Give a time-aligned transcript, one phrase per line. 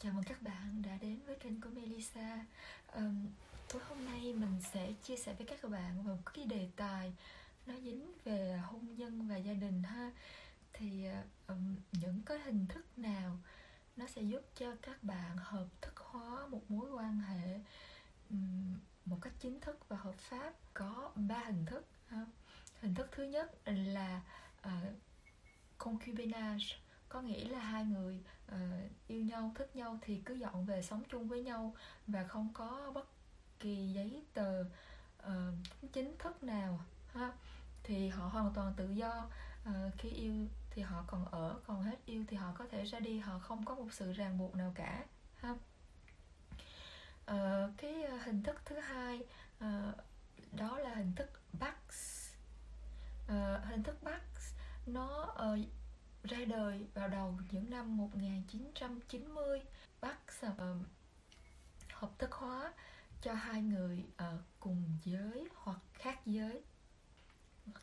[0.00, 2.44] Chào mừng các bạn đã đến với kênh của Melissa.
[2.94, 3.26] Um,
[3.72, 7.12] Tối hôm nay mình sẽ chia sẻ với các bạn một cái đề tài
[7.66, 10.10] Nó dính về hôn nhân và gia đình ha.
[10.72, 11.06] Thì
[11.46, 13.38] um, những cái hình thức nào
[13.96, 17.60] nó sẽ giúp cho các bạn hợp thức hóa một mối quan hệ
[18.30, 22.26] um, một cách chính thức và hợp pháp Có ba hình thức ha.
[22.80, 24.20] Hình thức thứ nhất là
[24.66, 24.94] uh,
[25.78, 28.20] concubinage có nghĩa là hai người
[28.52, 31.74] uh, yêu nhau thích nhau thì cứ dọn về sống chung với nhau
[32.06, 33.08] và không có bất
[33.60, 34.64] kỳ giấy tờ
[35.26, 35.32] uh,
[35.92, 36.80] chính thức nào
[37.14, 37.32] ha.
[37.82, 39.28] Thì họ hoàn toàn tự do
[39.68, 40.34] uh, khi yêu
[40.70, 43.64] thì họ còn ở còn hết yêu thì họ có thể ra đi họ không
[43.64, 45.04] có một sự ràng buộc nào cả
[45.36, 45.50] ha.
[47.30, 47.94] Uh, cái
[48.24, 49.20] hình thức thứ hai
[49.64, 49.94] uh,
[50.52, 52.30] đó là hình thức bucks.
[53.24, 54.54] Uh, hình thức bucks
[54.86, 55.58] nó uh,
[56.26, 59.60] ra đời vào đầu những năm 1990
[60.00, 60.52] Bắt uh,
[61.92, 62.72] hợp thức hóa
[63.22, 66.62] cho hai người uh, cùng giới hoặc khác giới.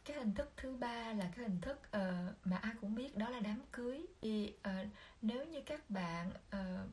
[0.05, 3.29] Cái hình thức thứ ba là cái hình thức uh, mà ai cũng biết đó
[3.29, 4.05] là đám cưới.
[4.21, 4.87] Thì uh,
[5.21, 6.89] nếu như các bạn uh,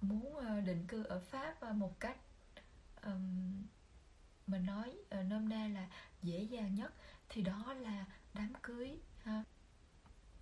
[0.00, 2.16] muốn uh, định cư ở pháp uh, một cách
[3.04, 3.62] um,
[4.46, 5.86] mình nói uh, nôm na là
[6.22, 6.92] dễ dàng nhất
[7.28, 9.44] thì đó là đám cưới ha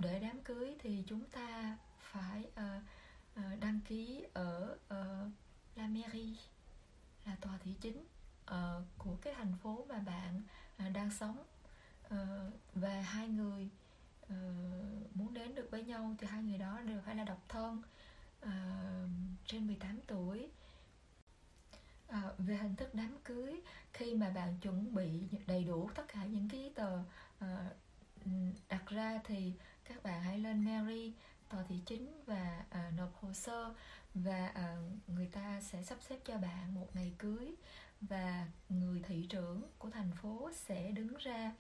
[0.04, 2.82] để đám cưới thì chúng ta phải uh,
[3.40, 5.32] uh, đăng ký ở uh,
[5.76, 6.36] La Mairie
[7.26, 8.04] là tòa thị chính
[8.44, 10.42] uh, của cái thành phố mà bạn
[10.86, 11.42] uh, đang sống.
[12.06, 13.68] Uh, và hai người
[14.22, 17.82] uh, muốn đến được với nhau thì hai người đó đều phải là độc thân
[18.42, 18.50] uh,
[19.46, 20.48] trên 18 tuổi.
[22.08, 23.60] À, về hình thức đám cưới
[23.92, 26.98] khi mà bạn chuẩn bị đầy đủ tất cả những cái tờ
[27.44, 27.48] uh,
[28.68, 29.52] đặt ra thì
[29.84, 31.12] các bạn hãy lên Mary
[31.48, 33.74] tòa thị chính và uh, nộp hồ sơ
[34.14, 37.54] và uh, người ta sẽ sắp xếp cho bạn một ngày cưới
[38.00, 41.52] và người thị trưởng của thành phố sẽ đứng ra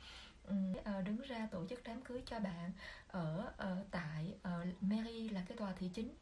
[0.48, 2.72] uh, đứng ra tổ chức đám cưới cho bạn
[3.08, 6.14] ở uh, tại uh, Mary là cái tòa thị chính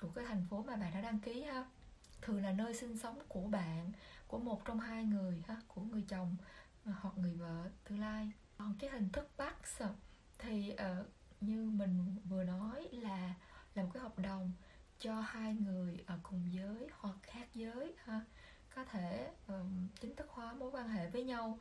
[0.00, 1.64] của cái thành phố mà bạn đã đăng ký ha.
[2.22, 3.92] Thường là nơi sinh sống của bạn
[4.28, 6.36] của một trong hai người ha của người chồng
[6.84, 8.30] hoặc người vợ tương lai.
[8.58, 9.56] Còn cái hình thức bắt
[10.38, 11.06] thì uh,
[11.46, 13.34] như mình vừa nói là
[13.74, 14.52] làm cái hợp đồng
[14.98, 18.20] cho hai người ở cùng giới hoặc khác giới ha.
[18.74, 21.58] Có thể um, chính thức hóa mối quan hệ với nhau.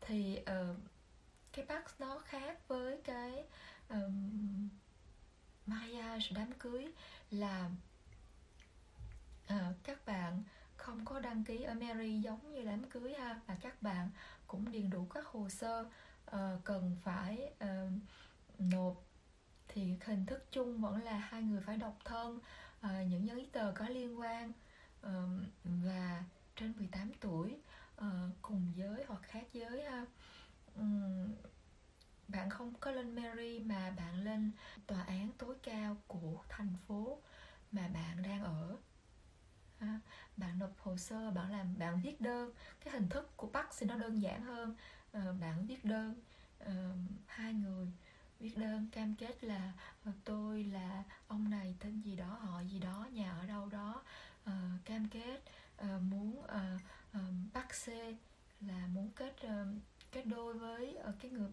[0.00, 0.76] Thì uh,
[1.52, 3.44] cái bắt nó khác với cái
[3.88, 4.68] um,
[5.66, 6.92] mariage đám cưới
[7.30, 7.70] là
[9.54, 10.42] uh, các bạn
[10.76, 14.10] không có đăng ký ở Mary giống như đám cưới ha và các bạn
[14.46, 15.80] cũng điền đủ các hồ sơ
[16.30, 17.92] uh, cần phải uh,
[18.58, 19.03] nộp
[19.68, 22.38] thì hình thức chung vẫn là hai người phải độc thân
[22.86, 24.52] uh, những giấy tờ có liên quan
[25.06, 25.10] uh,
[25.64, 26.24] và
[26.56, 27.56] trên 18 tuổi
[28.00, 28.04] uh,
[28.42, 30.06] cùng giới hoặc khác giới ha.
[30.76, 31.34] Um,
[32.28, 34.50] bạn không có lên Mary mà bạn lên
[34.86, 37.18] tòa án tối cao của thành phố
[37.72, 38.76] mà bạn đang ở.
[39.80, 40.00] Ha.
[40.36, 42.52] bạn nộp hồ sơ bạn làm bạn viết đơn.
[42.84, 44.76] Cái hình thức của Bắc thì nó đơn giản hơn.
[45.18, 46.14] Uh, bạn viết đơn
[46.62, 46.70] uh,
[47.26, 47.88] hai người
[48.40, 49.72] viết đơn cam kết là
[50.04, 54.02] ờ, tôi là ông này tên gì đó họ gì đó nhà ở đâu đó.
[54.50, 55.42] Uh, cam kết
[55.80, 56.80] uh, muốn uh,
[57.12, 57.88] um, bắt C
[58.60, 59.68] là muốn kết uh,
[60.12, 61.50] kết đôi với uh, cái người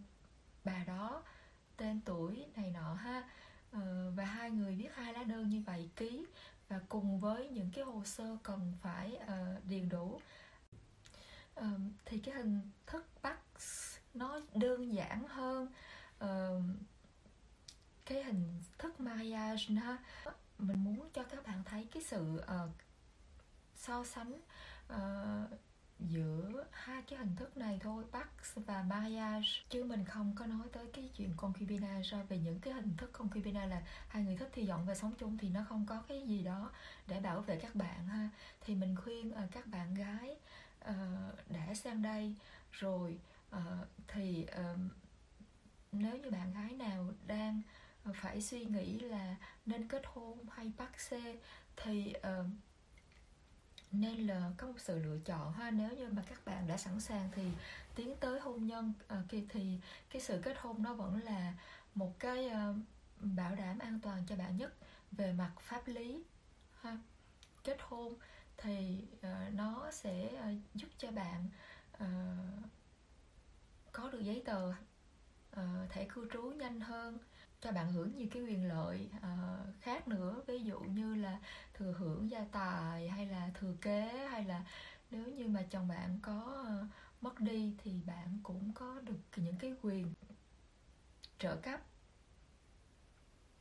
[0.64, 1.24] bà đó
[1.78, 3.30] tên tuổi này nọ ha.
[3.78, 3.81] Uh,
[4.16, 6.25] và hai người viết hai lá đơn như vậy ký
[6.70, 10.22] và cùng với những cái hồ sơ cần phải uh, điền đủ.
[11.59, 11.66] Uh,
[12.06, 13.40] thì cái hình thức bắt
[14.14, 15.72] nó đơn giản hơn
[16.26, 16.64] uh,
[18.06, 19.98] cái hình thức maya ha
[20.58, 22.72] mình muốn cho các bạn thấy cái sự uh,
[23.76, 24.34] so sánh
[24.94, 25.59] uh,
[26.09, 30.68] giữa hai cái hình thức này thôi Pax và mariage chứ mình không có nói
[30.74, 34.66] tới cái chuyện concubinage về những cái hình thức concubinage là hai người thích thì
[34.66, 36.72] dọn về sống chung thì nó không có cái gì đó
[37.08, 38.29] để bảo vệ các bạn ha.
[38.62, 40.38] Thì mình khuyên uh, các bạn gái
[40.90, 42.35] uh, để sang đây.
[42.72, 43.20] Rồi
[43.56, 44.79] uh, thì uh,
[45.91, 47.61] nếu như bạn gái nào đang
[48.03, 49.35] ờ, phải suy nghĩ là
[49.66, 51.35] nên kết hôn hay bắt xe
[51.76, 52.46] thì uh,
[53.91, 55.72] nên là có một sự lựa chọn ha.
[55.72, 57.43] Nếu như mà các bạn đã sẵn sàng thì
[57.96, 59.79] tiến tới hôn nhân ờ, uh, thì, thì
[60.09, 61.53] cái sự kết hôn nó vẫn là
[61.96, 62.76] một cái uh,
[63.22, 64.73] bảo đảm an toàn cho bạn nhất
[65.11, 66.23] về mặt pháp lý
[66.82, 66.97] ha.
[67.64, 68.16] Kết hôn
[68.58, 71.49] thì uh, nó sẽ uh, giúp cho bạn
[71.94, 72.70] uh,
[73.91, 74.73] có được giấy tờ
[75.56, 77.18] uh, cư trú nhanh hơn
[77.62, 80.42] cho bạn hưởng nhiều cái quyền lợi uh, khác nữa.
[80.48, 81.40] Ví dụ như là
[81.74, 84.66] thừa hưởng gia tài hay là thừa kế hay là
[85.12, 86.88] nếu như mà chồng bạn có uh,
[87.24, 90.14] mất đi thì bạn cũng có được những cái quyền
[91.40, 91.82] trợ cấp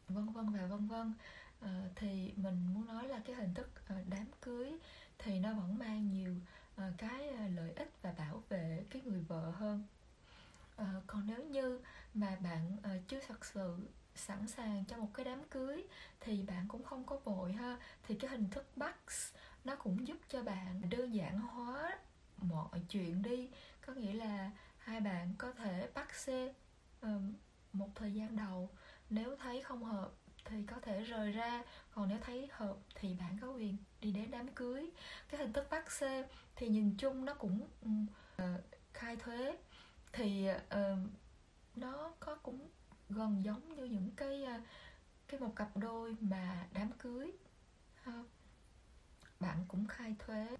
[0.08, 1.12] vân vân và vân vân.
[1.60, 4.72] À, thì mình muốn nói là cái hình thức uh, đám cưới
[5.18, 6.34] thì nó vẫn mang nhiều
[6.76, 9.84] uh, cái uh, lợi ích và bảo vệ cái người vợ hơn
[10.82, 11.80] uh, còn nếu như
[12.14, 13.76] mà bạn uh, chưa thật sự
[14.14, 15.86] sẵn sàng cho một cái đám cưới
[16.20, 17.78] thì bạn cũng không có vội ha.
[18.02, 18.96] Thì cái hình thức bắt
[19.64, 21.98] nó cũng giúp cho bạn đơn giản hóa
[22.36, 23.50] mọi chuyện đi.
[23.86, 26.54] Có nghĩa là hai bạn có thể bắt xe
[27.00, 27.34] um,
[27.72, 28.68] một thời gian đầu.
[29.10, 30.10] Nếu thấy không hợp
[30.44, 31.62] thì có thể rời ra.
[31.94, 34.90] Còn nếu thấy hợp thì bạn có quyền đi đến đám cưới.
[35.28, 38.60] Cái hình thức bắt xe thì nhìn chung nó cũng uh,
[38.94, 39.56] khai thuế
[40.12, 40.98] thì uh,
[41.76, 42.68] nó có cũng
[43.08, 44.62] gần giống như những cái uh,
[45.28, 47.32] cái một cặp đôi mà đám cưới
[48.02, 48.24] ha.
[49.40, 50.56] bạn cũng khai thuế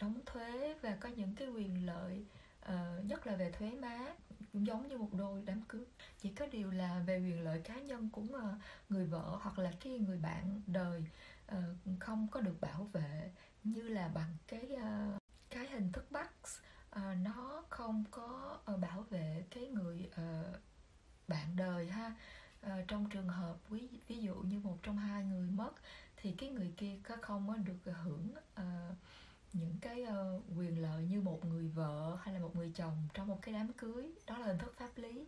[0.00, 2.24] đóng thuế và có những cái quyền lợi
[2.64, 4.14] uh, nhất là về thuế má
[4.52, 5.84] cũng giống như một đôi đám cưới
[6.18, 8.42] chỉ có điều là về quyền lợi cá nhân của uh,
[8.88, 11.04] người vợ hoặc là cái người bạn đời
[11.52, 13.30] uh, không có được bảo vệ
[13.64, 16.30] như là bằng cái uh, cái hình thức bắt
[16.90, 20.58] Ờ, nó không có ờ, bảo vệ cái người ờ,
[21.28, 22.14] bạn đời ha.
[22.88, 25.72] Trong trường hợp ví ví dụ như một trong hai người mất
[26.16, 28.28] thì cái người kia có không có được hưởng
[29.52, 33.28] những cái uh, quyền lợi như một người vợ hay là một người chồng trong
[33.28, 34.12] một cái đám cưới.
[34.26, 35.26] Đó là hình thức pháp lý.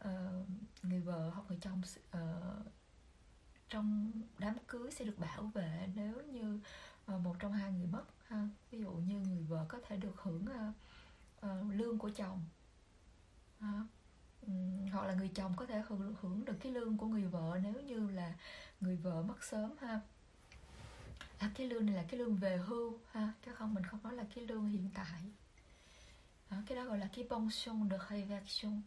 [0.00, 0.46] Uh,
[0.82, 1.82] người vợ hoặc người chồng
[2.16, 2.66] uh,
[3.68, 6.60] trong đám cưới sẽ được bảo vệ nếu như
[7.14, 10.22] uh, một trong hai người mất ha ví dụ như người vợ có thể được
[10.22, 10.74] hưởng uh,
[11.46, 12.40] uh, lương của chồng.
[13.58, 13.86] Uh,
[14.46, 17.58] um, hoặc là người chồng có thể hưởng hưởng được cái lương của người vợ
[17.62, 18.34] nếu như là
[18.80, 20.00] người vợ mất sớm ha.
[21.38, 24.14] À, cái lương này là cái lương về hưu ha chứ không mình không nói
[24.14, 25.22] là cái lương hiện tại.
[26.48, 28.80] À, cái đó gọi là cái pension de réversion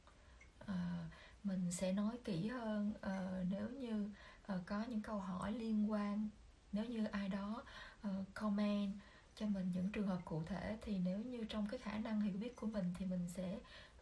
[0.67, 1.05] à,
[1.43, 4.09] mình sẽ nói kỹ hơn uh, nếu như
[4.53, 6.29] uh, có những câu hỏi liên quan
[6.71, 7.63] nếu như ai đó
[8.07, 8.93] uh, comment
[9.35, 12.37] cho mình những trường hợp cụ thể thì nếu như trong cái khả năng hiểu
[12.37, 13.57] biết của mình thì mình sẽ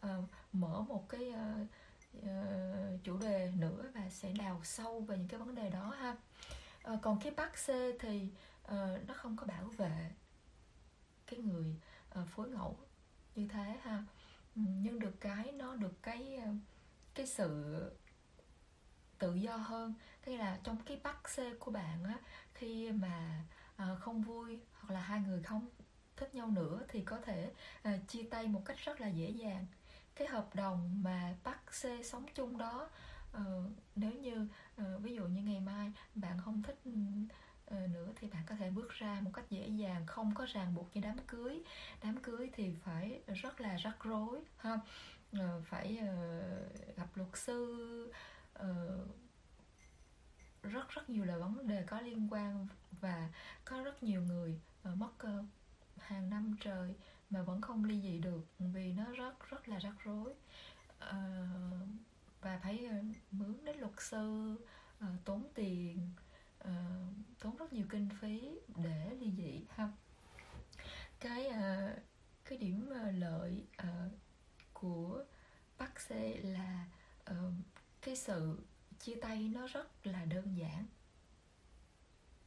[0.06, 1.66] uh, mở một cái uh,
[2.18, 6.16] uh, chủ đề nữa và sẽ đào sâu về những cái vấn đề đó ha.
[6.92, 7.68] Uh, còn cái bác C
[8.00, 8.28] thì
[8.64, 10.10] uh, nó không có bảo vệ
[11.26, 11.76] cái người
[12.20, 12.76] uh, phối ngẫu
[13.34, 14.04] như thế ha.
[14.56, 16.40] Ừ, nhưng được cái nó được cái
[17.14, 17.80] cái sự
[19.18, 19.94] tự do hơn.
[20.24, 22.18] Tức là trong cái bắt C của bạn á
[22.54, 25.68] khi mà uh, Ờ, không vui hoặc là hai người không
[26.16, 27.52] thích nhau nữa thì có thể
[27.88, 29.66] uh, chia tay một cách rất là dễ dàng.
[30.14, 32.90] Cái hợp đồng mà bắt C sống chung đó
[33.36, 33.42] uh,
[33.96, 34.48] nếu như
[34.82, 38.70] uh, ví dụ như ngày mai bạn không thích uh, nữa thì bạn có thể
[38.70, 41.62] bước ra một cách dễ dàng không có ràng buộc như đám cưới.
[42.02, 44.78] Đám cưới thì phải rất là rắc rối ha.
[45.36, 48.12] Uh, phải uh, gặp luật sư
[48.58, 48.64] uh,
[50.62, 52.66] rất rất nhiều là vấn đề có liên quan
[53.00, 53.28] và
[53.64, 55.44] có rất nhiều người ờ, mất cơ
[55.98, 56.94] hàng năm trời
[57.30, 60.34] mà vẫn không ly dị được vì nó rất rất là rắc rối.
[60.98, 61.46] Ờ,
[62.40, 62.96] và phải ờ,
[63.30, 64.56] mướn đến luật sư
[65.24, 66.10] tốn tiền
[67.38, 69.88] tốn rất nhiều kinh phí để ly dị ha.
[71.20, 71.50] Cái
[72.44, 73.64] cái điểm lợi
[74.72, 75.24] của
[75.78, 76.86] bác sĩ là
[78.02, 78.58] cái sự
[79.00, 80.86] chia tay nó rất là đơn giản.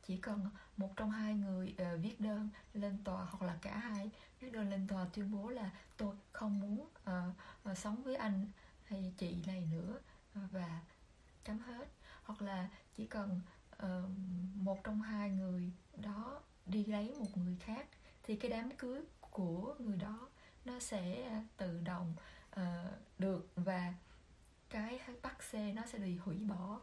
[0.08, 4.10] Chỉ cần một trong hai người uh, viết đơn lên tòa hoặc là cả hai
[4.40, 7.36] viết đơn lên tòa tuyên bố là tôi không muốn uh,
[7.72, 8.48] uh, sống với anh
[8.84, 10.00] hay chị này nữa
[10.34, 10.82] và
[11.46, 11.88] chấm hết.
[12.24, 13.42] Hoặc là chỉ cần
[13.76, 14.10] uh,
[14.56, 17.88] một trong hai người đó đi lấy một người khác
[18.24, 20.30] thì cái đám cưới của người đó
[20.66, 22.14] nó sẽ tự động
[22.56, 22.62] uh,
[23.20, 23.48] được.
[23.56, 23.94] Và
[24.74, 26.80] cái bắt xe nó sẽ bị hủy bỏ.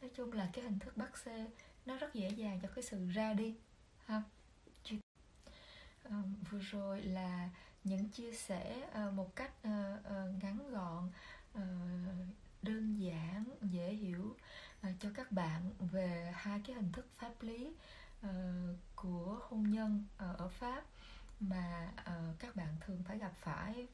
[0.00, 1.46] Nói chung là cái hình thức bắt xe
[1.86, 3.54] nó rất dễ dàng cho cái sự ra đi
[4.06, 4.22] ha.
[6.08, 7.50] Um, vừa rồi là
[7.84, 11.10] những chia sẻ uh, một cách uh, uh, ngắn gọn
[11.54, 11.62] uh,
[12.62, 14.36] đơn giản dễ hiểu
[14.88, 17.72] uh, cho các bạn về hai cái hình thức pháp lý
[18.26, 18.30] uh,
[18.96, 20.84] của hôn nhân uh, ở pháp
[21.40, 23.86] mà uh, các bạn thường phải gặp phải.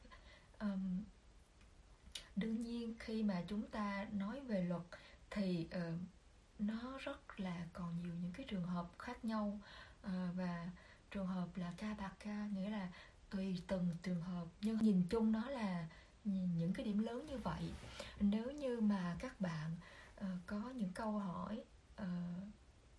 [0.59, 1.03] Um,
[2.35, 4.81] đương nhiên khi mà chúng ta nói về luật
[5.29, 5.99] thì uh,
[6.59, 9.59] nó rất là còn nhiều những cái trường hợp khác nhau.
[10.05, 10.69] Uh, và
[11.11, 12.89] trường hợp là ca bạc ca nghĩa là
[13.29, 15.87] tùy từng trường hợp nhưng nhìn chung nó là
[16.23, 17.71] những cái điểm lớn như vậy.
[18.19, 19.71] Nếu như mà các bạn
[20.17, 21.63] uh, có những câu hỏi
[22.01, 22.07] uh,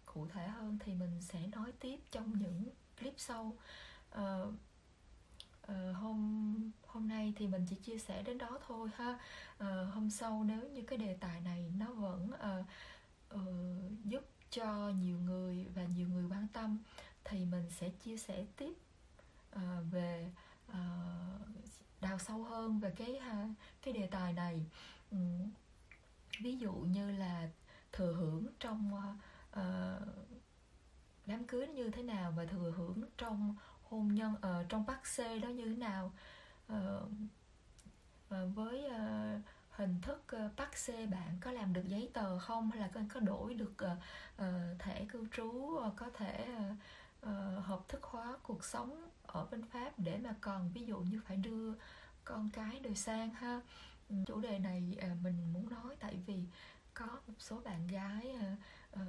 [0.06, 2.64] cụ thể hơn thì mình sẽ nói tiếp trong những
[3.00, 3.56] clip sau.
[4.14, 4.54] Uh,
[5.66, 9.18] Ờ, hôm hôm nay thì mình chỉ chia sẻ đến đó thôi ha.
[9.54, 12.66] Uh, hôm sau nếu như cái đề tài này nó vẫn uh,
[13.34, 16.78] uh, giúp cho nhiều người và nhiều người quan tâm
[17.24, 18.74] thì mình sẽ chia sẻ tiếp
[19.56, 20.30] uh, về
[20.70, 20.76] uh,
[22.00, 23.48] đào sâu hơn về cái ha,
[23.82, 24.66] cái đề tài này.
[25.10, 25.50] Um,
[26.40, 27.48] ví dụ như là
[27.92, 29.60] thừa hưởng trong uh,
[31.26, 33.56] đám cưới như thế nào và thừa hưởng trong
[33.90, 36.12] hôn nhân ở uh, trong Bắc xê đó như thế nào?
[36.72, 37.02] Uh,
[38.34, 42.70] uh, với uh, hình thức uh, Bắc xê bạn có làm được giấy tờ không?
[42.70, 43.98] Hay là có, có đổi được uh,
[44.42, 46.76] uh, thẻ cư trú uh, có thể uh,
[47.22, 51.20] uh, hợp thức hóa cuộc sống ở bên pháp để mà còn ví dụ như
[51.26, 51.74] phải đưa
[52.24, 53.60] con cái đời sang ha?
[54.08, 56.44] Ừ, chủ đề này uh, mình muốn nói tại vì
[56.94, 59.08] có một số bạn gái uh, uh,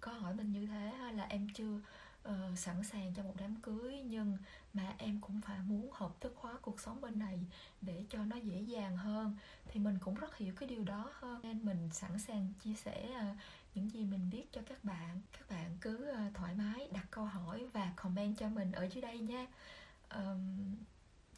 [0.00, 1.12] có hỏi mình như thế ha?
[1.12, 1.80] Là em chưa
[2.28, 4.38] uh, sẵn sàng cho một đám cưới nhưng
[4.74, 7.38] mà em cũng phải muốn hợp thức hóa cuộc sống bên này
[7.80, 9.36] để cho nó dễ dàng hơn.
[9.68, 13.08] Thì mình cũng rất hiểu cái điều đó hơn nên mình sẵn sàng chia sẻ
[13.10, 13.36] uh,
[13.74, 15.20] những gì mình biết cho các bạn.
[15.32, 19.02] Các bạn cứ uh, thoải mái đặt câu hỏi và comment cho mình ở dưới
[19.02, 19.46] đây nha.
[20.14, 20.74] Um,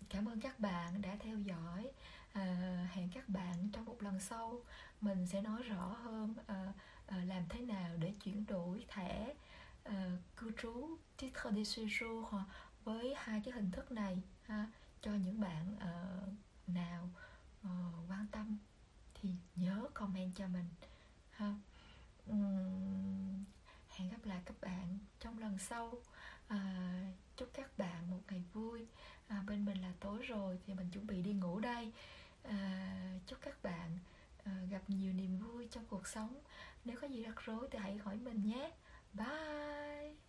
[0.08, 1.90] cảm ơn các bạn đã theo dõi.
[2.32, 4.60] À, hẹn các bạn trong một lần sau.
[5.00, 6.72] Mình sẽ nói rõ hơn à,
[7.06, 9.34] à, làm thế nào để chuyển đổi thẻ.
[9.86, 12.24] Ờ, cư trú titre de séjour
[12.84, 14.66] với hai cái hình thức này ha
[15.00, 17.08] cho những bạn uh, nào
[17.62, 18.58] uh, quan tâm
[19.14, 20.68] thì nhớ comment cho mình
[21.30, 21.54] ha.
[22.26, 23.44] Um,
[23.88, 25.92] hẹn gặp lại các bạn trong lần sau.
[26.48, 26.58] À,
[27.36, 28.86] chúc các bạn một ngày vui.
[29.28, 31.92] À, bên mình là tối rồi thì mình chuẩn bị đi ngủ đây.
[32.42, 33.98] À, chúc các bạn
[34.44, 36.40] à, gặp nhiều niềm vui trong cuộc sống.
[36.84, 38.70] Nếu có gì rắc rối thì hãy hỏi mình nhé.
[39.16, 40.25] Bye.